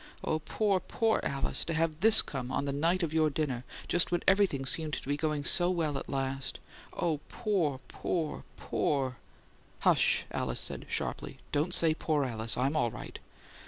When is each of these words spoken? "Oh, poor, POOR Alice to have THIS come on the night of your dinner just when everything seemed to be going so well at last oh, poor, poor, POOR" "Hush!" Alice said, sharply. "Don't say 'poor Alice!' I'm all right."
"Oh, 0.23 0.39
poor, 0.39 0.79
POOR 0.79 1.23
Alice 1.23 1.63
to 1.65 1.75
have 1.75 1.99
THIS 1.99 2.23
come 2.23 2.51
on 2.51 2.65
the 2.65 2.71
night 2.73 3.03
of 3.03 3.13
your 3.13 3.29
dinner 3.29 3.65
just 3.87 4.11
when 4.11 4.23
everything 4.27 4.65
seemed 4.65 4.93
to 4.93 5.07
be 5.07 5.15
going 5.15 5.43
so 5.43 5.69
well 5.69 5.95
at 5.95 6.09
last 6.09 6.59
oh, 6.97 7.19
poor, 7.29 7.79
poor, 7.87 8.43
POOR" 8.57 9.17
"Hush!" 9.81 10.25
Alice 10.31 10.59
said, 10.59 10.87
sharply. 10.89 11.37
"Don't 11.51 11.71
say 11.75 11.93
'poor 11.93 12.25
Alice!' 12.25 12.57
I'm 12.57 12.75
all 12.75 12.89
right." 12.89 13.19